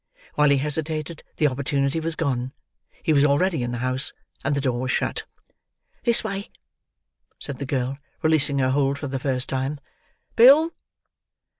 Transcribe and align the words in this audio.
While 0.33 0.49
he 0.49 0.57
hesitated, 0.57 1.21
the 1.37 1.47
opportunity 1.47 1.99
was 1.99 2.15
gone; 2.15 2.53
he 3.03 3.13
was 3.13 3.23
already 3.23 3.61
in 3.61 3.71
the 3.71 3.77
house, 3.85 4.13
and 4.43 4.55
the 4.55 4.59
door 4.61 4.79
was 4.79 4.89
shut. 4.89 5.25
"This 6.05 6.23
way," 6.23 6.49
said 7.37 7.59
the 7.59 7.67
girl, 7.67 7.99
releasing 8.23 8.57
her 8.57 8.71
hold 8.71 8.97
for 8.97 9.07
the 9.07 9.19
first 9.19 9.47
time. 9.47 9.79
"Bill!" 10.35 10.71